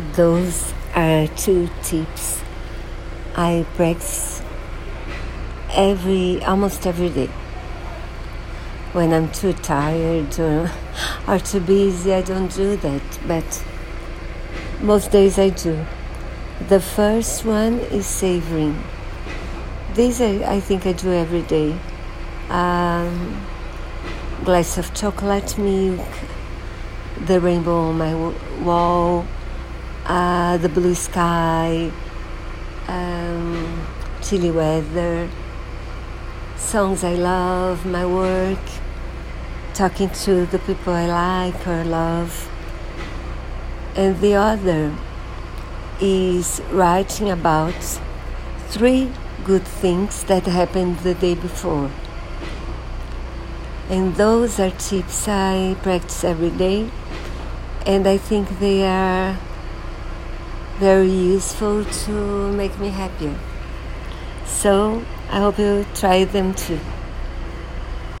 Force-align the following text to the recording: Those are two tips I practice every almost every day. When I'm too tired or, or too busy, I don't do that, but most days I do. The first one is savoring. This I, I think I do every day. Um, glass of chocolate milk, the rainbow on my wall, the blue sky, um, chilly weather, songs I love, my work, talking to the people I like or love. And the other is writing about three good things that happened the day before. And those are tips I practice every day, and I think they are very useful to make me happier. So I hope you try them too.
Those 0.00 0.72
are 0.94 1.26
two 1.26 1.68
tips 1.82 2.40
I 3.36 3.66
practice 3.74 4.40
every 5.74 6.42
almost 6.42 6.86
every 6.86 7.10
day. 7.10 7.26
When 8.92 9.12
I'm 9.12 9.30
too 9.30 9.52
tired 9.52 10.40
or, 10.40 10.70
or 11.28 11.38
too 11.38 11.60
busy, 11.60 12.14
I 12.14 12.22
don't 12.22 12.50
do 12.50 12.78
that, 12.78 13.02
but 13.26 13.64
most 14.80 15.10
days 15.10 15.38
I 15.38 15.50
do. 15.50 15.84
The 16.68 16.80
first 16.80 17.44
one 17.44 17.80
is 17.92 18.06
savoring. 18.06 18.82
This 19.92 20.22
I, 20.22 20.54
I 20.54 20.60
think 20.60 20.86
I 20.86 20.92
do 20.92 21.12
every 21.12 21.42
day. 21.42 21.78
Um, 22.48 23.44
glass 24.44 24.78
of 24.78 24.94
chocolate 24.94 25.58
milk, 25.58 26.08
the 27.26 27.38
rainbow 27.38 27.90
on 27.90 27.98
my 27.98 28.14
wall, 28.64 29.26
the 30.56 30.68
blue 30.68 30.94
sky, 30.94 31.90
um, 32.88 33.86
chilly 34.22 34.50
weather, 34.50 35.28
songs 36.56 37.04
I 37.04 37.14
love, 37.14 37.84
my 37.86 38.06
work, 38.06 38.58
talking 39.74 40.10
to 40.10 40.46
the 40.46 40.58
people 40.58 40.92
I 40.92 41.06
like 41.06 41.66
or 41.66 41.84
love. 41.84 42.48
And 43.96 44.20
the 44.20 44.34
other 44.34 44.96
is 46.00 46.60
writing 46.70 47.30
about 47.30 47.98
three 48.68 49.10
good 49.44 49.64
things 49.64 50.24
that 50.24 50.46
happened 50.46 50.98
the 50.98 51.14
day 51.14 51.34
before. 51.34 51.90
And 53.88 54.14
those 54.14 54.60
are 54.60 54.70
tips 54.70 55.26
I 55.26 55.76
practice 55.82 56.22
every 56.22 56.50
day, 56.50 56.88
and 57.84 58.06
I 58.06 58.16
think 58.16 58.60
they 58.60 58.86
are 58.86 59.36
very 60.80 61.10
useful 61.10 61.84
to 61.84 62.52
make 62.52 62.78
me 62.78 62.88
happier. 62.88 63.36
So 64.46 65.04
I 65.30 65.40
hope 65.40 65.58
you 65.58 65.84
try 65.94 66.24
them 66.24 66.54
too. 66.54 66.80